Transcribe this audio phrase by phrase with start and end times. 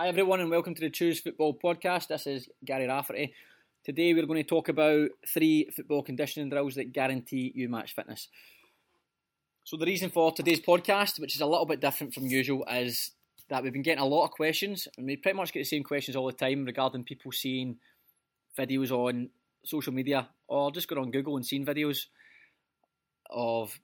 [0.00, 2.08] Hi, everyone, and welcome to the Choose Football podcast.
[2.08, 3.34] This is Gary Rafferty.
[3.84, 8.28] Today, we're going to talk about three football conditioning drills that guarantee you match fitness.
[9.62, 13.10] So, the reason for today's podcast, which is a little bit different from usual, is
[13.50, 15.84] that we've been getting a lot of questions, and we pretty much get the same
[15.84, 17.76] questions all the time regarding people seeing
[18.58, 19.28] videos on
[19.66, 22.06] social media or just going on Google and seeing videos
[23.28, 23.78] of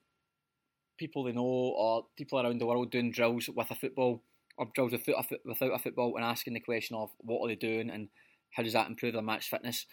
[0.97, 4.23] people they know or people around the world doing drills with a football
[4.57, 7.55] or drills without a, without a football and asking the question of what are they
[7.55, 8.09] doing and
[8.53, 9.87] how does that improve their match fitness.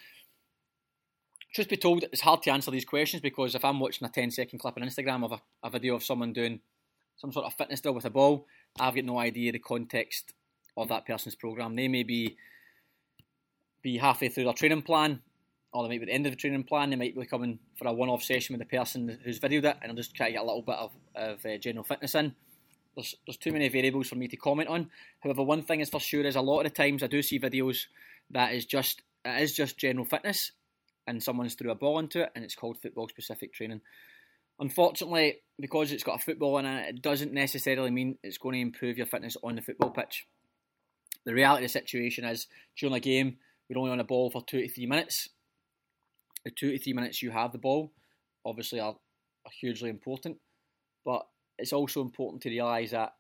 [1.54, 4.32] Truth be told, it's hard to answer these questions because if I'm watching a 10
[4.32, 6.62] second clip on Instagram of a, a video of someone doing
[7.18, 8.48] some sort of fitness drill with a ball,
[8.80, 10.34] I've got no idea the context
[10.76, 11.76] of that person's program.
[11.76, 12.38] They may be
[13.84, 15.22] be halfway through their training plan,
[15.74, 16.90] or they might be at the end of the training plan.
[16.90, 19.92] They might be coming for a one-off session with the person who's videoed it, and
[19.92, 22.34] I'll just try to get a little bit of, of uh, general fitness in
[22.96, 24.90] there's, there's too many variables for me to comment on.
[25.22, 27.40] However, one thing is for sure is a lot of the times I do see
[27.40, 27.86] videos
[28.32, 30.52] that is just it is just general fitness,
[31.08, 33.82] and someone's threw a ball into it, and it's called football specific training.
[34.60, 38.62] Unfortunately, because it's got a football in it, it doesn't necessarily mean it's going to
[38.62, 40.28] improve your fitness on the football pitch.
[41.26, 43.38] The reality of the situation is during a game,
[43.70, 45.30] we're only on a ball for two to three minutes.
[46.46, 47.92] The two to three minutes you have the ball,
[48.46, 48.96] obviously, are,
[49.46, 50.38] are hugely important.
[51.06, 51.26] But
[51.58, 53.14] it's also important to realise that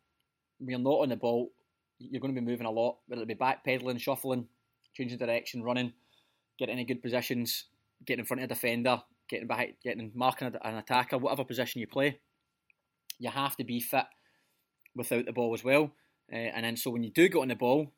[0.59, 1.51] when you're not on the ball,
[1.99, 4.47] you're going to be moving a lot, whether it be backpedaling, shuffling,
[4.93, 5.93] changing direction, running,
[6.57, 7.65] getting in good positions,
[8.05, 11.87] getting in front of a defender, getting behind, getting marking an attacker, whatever position you
[11.87, 12.19] play.
[13.19, 14.05] You have to be fit
[14.95, 15.91] without the ball as well.
[16.31, 17.91] Uh, and then so when you do get on the ball,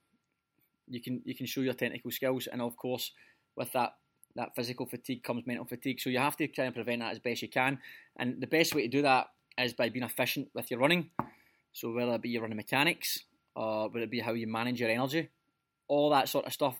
[0.88, 3.12] you can you can show your technical skills, and of course
[3.56, 3.94] with that
[4.36, 6.00] that physical fatigue comes mental fatigue.
[6.00, 7.80] So you have to try and prevent that as best you can.
[8.18, 9.28] And the best way to do that
[9.58, 11.10] is by being efficient with your running.
[11.74, 13.20] So whether it be your running mechanics
[13.56, 15.30] or whether it be how you manage your energy,
[15.88, 16.78] all that sort of stuff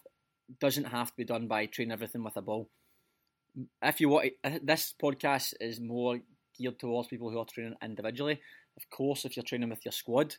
[0.60, 2.70] doesn't have to be done by training everything with a ball.
[3.82, 4.34] If you want,
[4.64, 6.20] this podcast is more
[6.58, 8.42] geared towards people who are training individually.
[8.78, 10.36] Of course, if you're training with your squad,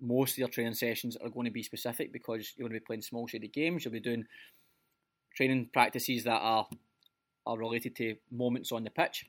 [0.00, 2.86] most of your training sessions are going to be specific because you're going to be
[2.86, 3.84] playing small sided games.
[3.84, 4.24] You'll be doing
[5.36, 6.66] training practices that are
[7.46, 9.26] are related to moments on the pitch.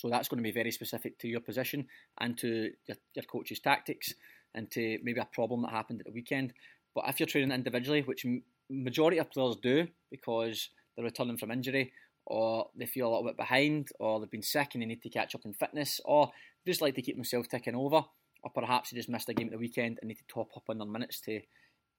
[0.00, 1.86] So that's going to be very specific to your position
[2.18, 4.14] and to your, your coach's tactics
[4.54, 6.54] and to maybe a problem that happened at the weekend.
[6.94, 8.24] But if you're training individually, which
[8.70, 11.92] majority of players do because they're returning from injury
[12.24, 15.10] or they feel a little bit behind or they've been sick and they need to
[15.10, 16.30] catch up in fitness or
[16.66, 18.02] just like to keep themselves ticking over
[18.42, 20.64] or perhaps they just missed a game at the weekend and need to top up
[20.68, 21.40] on their minutes to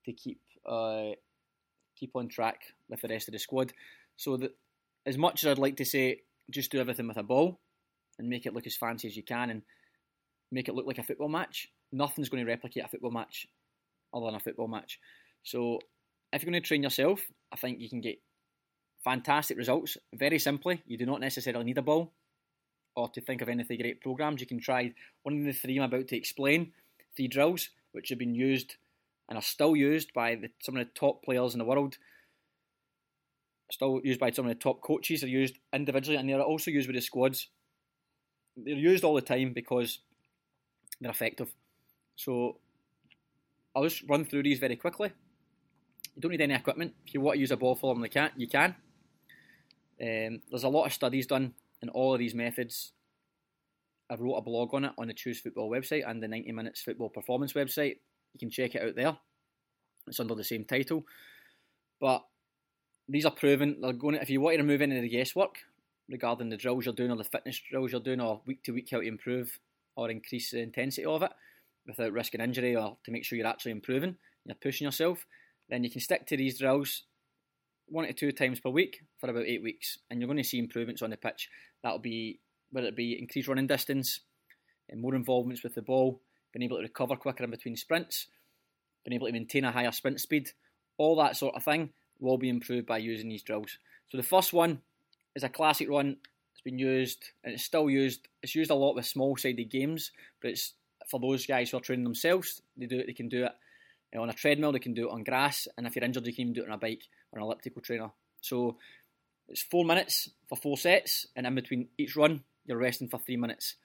[0.05, 1.11] to keep uh,
[1.95, 3.73] keep on track with the rest of the squad.
[4.17, 4.55] So that
[5.05, 7.59] as much as I'd like to say just do everything with a ball,
[8.21, 9.61] and make it look as fancy as you can and
[10.51, 11.67] make it look like a football match.
[11.91, 13.47] Nothing's going to replicate a football match
[14.13, 14.99] other than a football match.
[15.43, 15.79] So
[16.31, 17.21] if you're going to train yourself,
[17.51, 18.19] I think you can get
[19.03, 20.81] fantastic results very simply.
[20.85, 22.13] You do not necessarily need a ball
[22.95, 24.41] or to think of any of the great programs.
[24.41, 24.93] You can try
[25.23, 26.73] one of the three I'm about to explain,
[27.15, 28.75] three drills, which have been used
[29.29, 31.97] and are still used by the, some of the top players in the world.
[33.71, 35.21] Still used by some of the top coaches.
[35.21, 37.47] They're used individually and they're also used with the squads
[38.57, 39.99] they're used all the time because
[40.99, 41.53] they're effective.
[42.15, 42.57] So
[43.75, 45.11] I'll just run through these very quickly.
[46.15, 46.93] You don't need any equipment.
[47.05, 48.31] If you want to use a ball for them, you can.
[48.35, 48.75] You can.
[50.01, 52.91] Um, there's a lot of studies done in all of these methods.
[54.09, 56.81] I wrote a blog on it on the Choose Football website and the 90 Minutes
[56.81, 57.97] Football Performance website.
[58.33, 59.17] You can check it out there.
[60.07, 61.05] It's under the same title.
[61.99, 62.23] But
[63.07, 63.77] these are proven.
[63.81, 64.15] They're going.
[64.15, 65.59] To, if you want to remove any of the guesswork,
[66.11, 68.89] regarding the drills you're doing or the fitness drills you're doing or week to week
[68.91, 69.59] how to improve
[69.95, 71.31] or increase the intensity of it
[71.87, 75.25] without risking injury or to make sure you're actually improving, you're pushing yourself,
[75.69, 77.03] then you can stick to these drills
[77.87, 80.59] one to two times per week for about eight weeks and you're going to see
[80.59, 81.49] improvements on the pitch.
[81.83, 82.39] That'll be
[82.71, 84.21] whether it be increased running distance,
[84.89, 86.21] and more involvements with the ball,
[86.53, 88.27] being able to recover quicker in between sprints,
[89.05, 90.49] being able to maintain a higher sprint speed,
[90.97, 93.77] all that sort of thing will be improved by using these drills.
[94.09, 94.81] So the first one
[95.35, 96.17] is a classic run.
[96.53, 98.27] It's been used and it's still used.
[98.43, 100.11] It's used a lot with small sided games,
[100.41, 100.73] but it's
[101.09, 102.61] for those guys who are training themselves.
[102.77, 103.07] They do it.
[103.07, 104.71] They can do it on a treadmill.
[104.71, 106.67] They can do it on grass, and if you're injured, you can even do it
[106.67, 108.11] on a bike or an elliptical trainer.
[108.41, 108.77] So
[109.47, 113.37] it's four minutes for four sets, and in between each run, you're resting for three
[113.37, 113.75] minutes.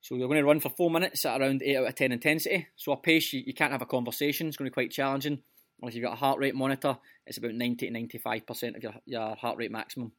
[0.00, 2.68] So you're going to run for four minutes at around 8 out of 10 intensity.
[2.76, 5.42] So a pace you, you can't have a conversation, it's going to be quite challenging.
[5.80, 8.94] Or if you've got a heart rate monitor, it's about 90 to 95% of your,
[9.06, 10.12] your heart rate maximum.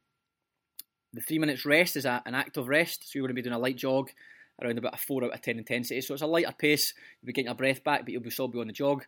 [1.14, 3.56] The three minutes rest is a, an active rest, so you're going to be doing
[3.56, 4.10] a light jog
[4.62, 6.02] around about a 4 out of 10 intensity.
[6.02, 8.48] So it's a lighter pace, you'll be getting your breath back, but you'll be still
[8.48, 9.04] be on the jog.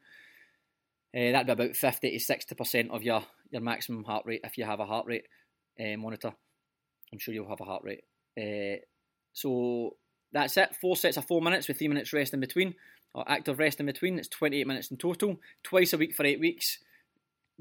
[1.16, 4.66] Uh, that'd be about 50 to 60% of your, your maximum heart rate if you
[4.66, 5.26] have a heart rate
[5.80, 6.32] uh, monitor.
[7.12, 8.04] I'm sure you'll have a heart rate.
[8.40, 8.80] Uh,
[9.34, 9.98] so
[10.32, 10.76] that's it.
[10.80, 12.76] Four sets of four minutes with three minutes rest in between,
[13.14, 14.18] or active rest in between.
[14.18, 16.80] It's 28 minutes in total, twice a week for eight weeks.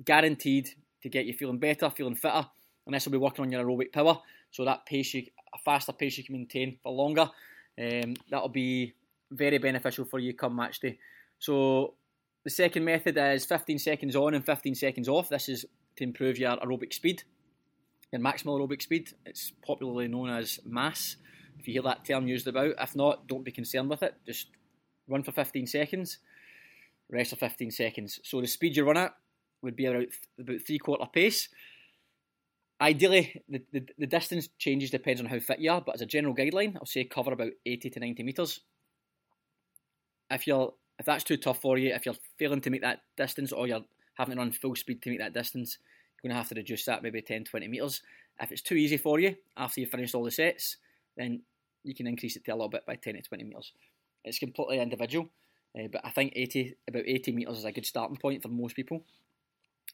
[0.04, 0.70] Guaranteed
[1.02, 2.46] to get you feeling better, feeling fitter.
[2.86, 4.18] And this will be working on your aerobic power,
[4.50, 7.30] so that pace you, a faster pace you can maintain for longer.
[7.78, 8.94] Um, that'll be
[9.30, 10.98] very beneficial for you come match day.
[11.38, 11.94] So
[12.44, 15.28] the second method is 15 seconds on and 15 seconds off.
[15.28, 15.66] This is
[15.96, 17.22] to improve your aerobic speed,
[18.12, 19.12] your maximal aerobic speed.
[19.26, 21.16] It's popularly known as MAS.
[21.58, 24.14] If you hear that term used about, if not, don't be concerned with it.
[24.26, 24.48] Just
[25.08, 26.18] run for 15 seconds,
[27.10, 28.20] rest for 15 seconds.
[28.24, 29.14] So the speed you run at
[29.62, 30.06] would be about
[30.38, 31.48] about three quarter pace.
[32.80, 36.06] Ideally, the, the, the distance changes depends on how fit you are, but as a
[36.06, 38.60] general guideline, I'll say cover about 80 to 90 metres.
[40.30, 43.52] If you're if that's too tough for you, if you're failing to make that distance
[43.52, 43.84] or you're
[44.14, 45.78] having to run full speed to make that distance,
[46.22, 48.02] you're going to have to reduce that maybe 10, 20 metres.
[48.38, 50.76] If it's too easy for you after you've finished all the sets,
[51.16, 51.40] then
[51.84, 53.72] you can increase it to a little bit by 10 to 20 metres.
[54.24, 55.30] It's completely individual,
[55.74, 58.76] uh, but I think 80 about 80 metres is a good starting point for most
[58.76, 59.02] people.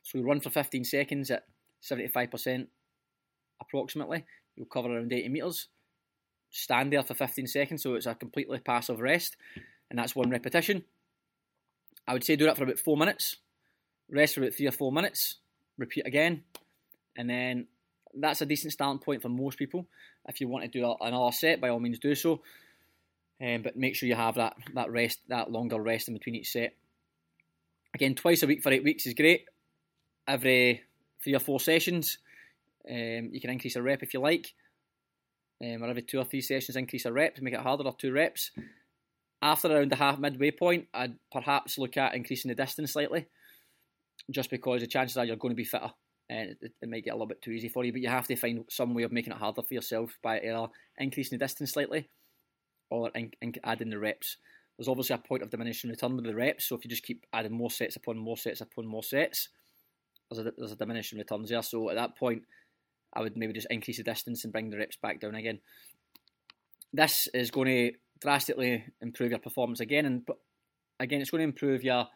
[0.03, 1.45] So we run for 15 seconds at
[1.83, 2.67] 75%
[3.61, 4.25] approximately.
[4.57, 5.69] You'll cover around 80 metres.
[6.51, 9.37] Stand there for 15 seconds, so it's a completely passive rest,
[9.91, 10.85] and that's one repetition.
[12.09, 13.37] I would say do that for about four minutes,
[14.11, 15.37] rest for about three or four minutes,
[15.77, 16.45] repeat again,
[17.17, 17.67] and then
[18.15, 19.87] that's a decent starting point for most people.
[20.29, 22.41] If you want to do another set, by all means do so.
[23.41, 26.53] Um, but make sure you have that that rest, that longer rest in between each
[26.53, 26.75] set.
[27.95, 29.45] Again, twice a week for eight weeks is great.
[30.27, 30.83] Every
[31.23, 32.19] three or four sessions,
[32.91, 34.55] um, you can increase a rep if you like.
[35.63, 37.97] Um, or every two or three sessions, increase a rep to make it harder, or
[37.97, 38.51] two reps.
[39.41, 43.27] After around the half midway point, I'd perhaps look at increasing the distance slightly,
[44.31, 45.91] just because the chances are you're going to be fitter
[46.29, 47.93] and it, it, might get a little bit too easy for you.
[47.93, 50.67] But you have to find some way of making it harder for yourself by either
[50.99, 52.09] increasing the distance slightly
[52.91, 54.37] or in, in adding the reps.
[54.77, 57.25] There's obviously a point of diminishing return with the reps, so if you just keep
[57.33, 59.49] adding more sets upon more sets upon more sets,
[60.31, 61.63] there's a, there's a diminishing returns there.
[61.63, 62.43] So at that point,
[63.17, 65.61] I would maybe just increase the distance and bring the reps back down again.
[66.93, 70.29] This is going to drastically improve your performance again, and
[71.01, 72.07] again, it's going to improve your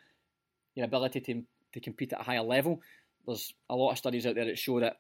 [0.75, 1.43] your ability to
[1.73, 2.81] to compete at a higher level.
[3.27, 4.97] There's a lot of studies out there that show that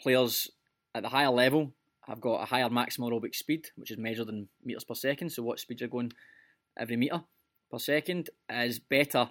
[0.00, 0.48] players
[0.94, 1.72] at the higher level
[2.06, 5.30] have got a higher maximum aerobic speed, which is measured in meters per second.
[5.30, 6.12] So what speed you're going
[6.78, 7.22] every meter
[7.70, 9.30] per second is better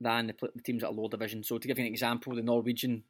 [0.00, 1.42] than the, the teams at a lower division.
[1.42, 3.04] So to give you an example, the Norwegian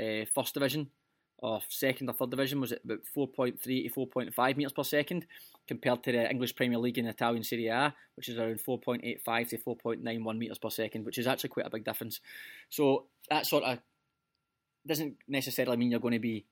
[0.00, 0.90] uh, first division
[1.38, 5.26] or second or third division was at about 4.3 to 4.5 metres per second
[5.68, 9.58] compared to the English Premier League and Italian Serie A, which is around 4.85 to
[9.58, 12.20] 4.91 metres per second, which is actually quite a big difference.
[12.70, 13.78] So that sort of
[14.86, 16.46] doesn't necessarily mean you're going to be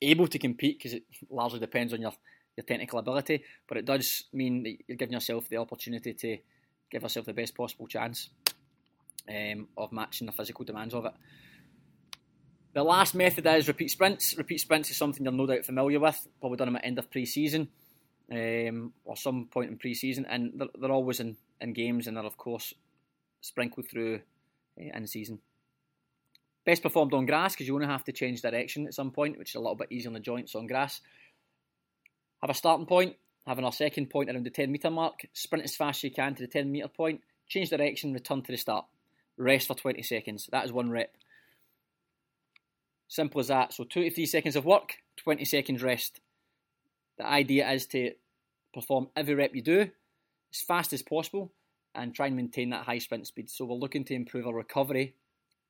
[0.00, 2.12] able to compete because it largely depends on your,
[2.56, 6.38] your technical ability, but it does mean that you're giving yourself the opportunity to
[6.90, 8.28] give yourself the best possible chance
[9.28, 11.12] um, of matching the physical demands of it.
[12.74, 14.36] The last method is repeat sprints.
[14.36, 16.26] Repeat sprints is something you're no doubt familiar with.
[16.40, 17.68] Probably done them at the end of pre-season
[18.32, 22.24] um, or some point in pre-season, and they're, they're always in, in games, and they're
[22.24, 22.74] of course
[23.40, 24.20] sprinkled through
[24.78, 25.38] uh, in season.
[26.66, 29.50] Best performed on grass because you only have to change direction at some point, which
[29.50, 31.00] is a little bit easier on the joints on grass.
[32.40, 33.14] Have a starting point,
[33.46, 36.34] having a second point around the 10 metre mark, sprint as fast as you can
[36.34, 38.86] to the 10 metre point, change direction, return to the start,
[39.36, 40.48] rest for 20 seconds.
[40.50, 41.14] That is one rep.
[43.08, 43.72] Simple as that.
[43.72, 46.20] So two to three seconds of work, 20 seconds rest.
[47.18, 48.12] The idea is to
[48.72, 49.90] perform every rep you do
[50.52, 51.52] as fast as possible
[51.94, 53.48] and try and maintain that high sprint speed.
[53.50, 55.14] So we're looking to improve our recovery,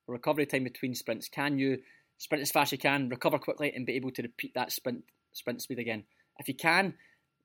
[0.06, 1.28] recovery time between sprints.
[1.28, 1.78] Can you
[2.18, 5.04] sprint as fast as you can, recover quickly, and be able to repeat that sprint
[5.32, 6.04] sprint speed again?
[6.38, 6.94] If you can,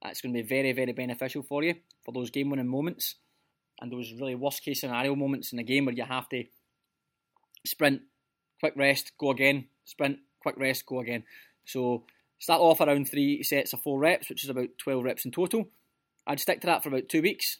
[0.01, 3.15] that's going to be very, very beneficial for you for those game winning moments
[3.81, 6.43] and those really worst case scenario moments in the game where you have to
[7.65, 8.01] sprint,
[8.59, 11.23] quick rest, go again, sprint, quick rest, go again.
[11.65, 12.03] So
[12.39, 15.69] start off around three sets of four reps, which is about 12 reps in total.
[16.25, 17.57] I'd stick to that for about two weeks.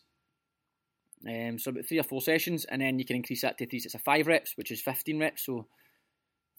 [1.27, 3.79] Um, so about three or four sessions, and then you can increase that to three
[3.79, 5.45] sets of five reps, which is 15 reps.
[5.45, 5.67] So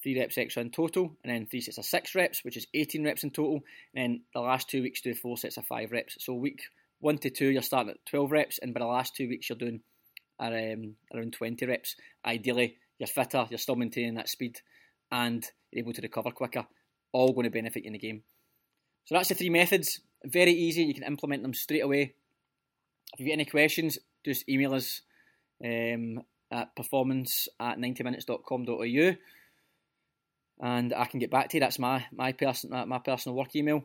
[0.02, 3.04] three reps extra in total, and then three sets of six reps, which is 18
[3.04, 3.60] reps in total.
[3.94, 6.16] And then the last two weeks do four sets of five reps.
[6.18, 6.62] So week
[7.00, 9.58] one to two, you're starting at 12 reps, and by the last two weeks, you're
[9.58, 9.80] doing
[10.38, 11.96] um, around 20 reps.
[12.24, 14.60] Ideally, you're fitter, you're still maintaining that speed,
[15.10, 16.66] and you're able to recover quicker.
[17.12, 18.22] All going to benefit you in the game.
[19.04, 20.00] So that's the three methods.
[20.24, 20.84] Very easy.
[20.84, 22.14] You can implement them straight away.
[23.14, 25.02] If you've got any questions, just email us.
[25.64, 29.16] Um, at performance at 90minutes.com.au
[30.62, 31.60] and I can get back to you.
[31.60, 32.34] That's my my
[32.84, 33.84] my personal work email.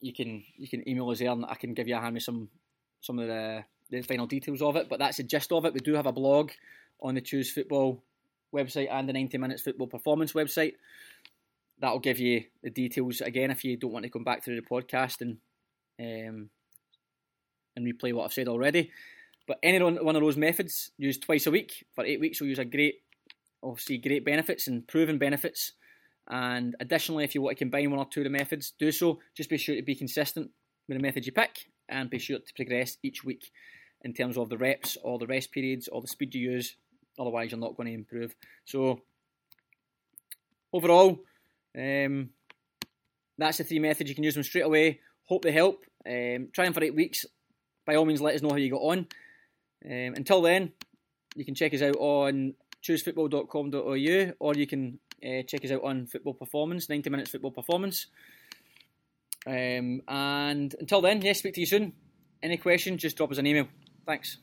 [0.00, 2.22] You can you can email us there and I can give you a hand with
[2.22, 2.48] some
[3.00, 4.88] some of the the final details of it.
[4.88, 5.74] But that's the gist of it.
[5.74, 6.50] We do have a blog
[7.00, 8.02] on the Choose Football
[8.54, 10.74] website and the 90 Minutes Football Performance website.
[11.80, 14.62] That'll give you the details again if you don't want to come back through the
[14.62, 15.38] podcast and
[16.00, 16.50] um,
[17.76, 18.90] and replay what I've said already.
[19.46, 22.58] But any one of those methods used twice a week for eight weeks will use
[22.58, 22.96] a great,
[23.62, 25.72] obviously great benefits and proven benefits.
[26.28, 29.20] And additionally, if you want to combine one or two of the methods, do so.
[29.36, 30.50] Just be sure to be consistent
[30.88, 33.50] with the method you pick and be sure to progress each week
[34.02, 36.76] in terms of the reps or the rest periods or the speed you use.
[37.18, 38.34] Otherwise, you're not going to improve.
[38.64, 39.00] So,
[40.72, 41.20] overall,
[41.78, 42.30] um,
[43.38, 44.08] that's the three methods.
[44.08, 45.00] You can use them straight away.
[45.24, 45.84] Hope they help.
[46.06, 47.24] Um, try them for eight weeks.
[47.86, 49.06] By all means, let us know how you got on.
[49.84, 50.72] Um, until then,
[51.36, 56.06] you can check us out on choosefootball.com.au or you can uh, check us out on
[56.06, 58.06] Football Performance, 90 Minutes Football Performance.
[59.46, 61.92] Um, and until then, yes, speak to you soon.
[62.42, 63.68] Any questions, just drop us an email.
[64.06, 64.38] Thanks.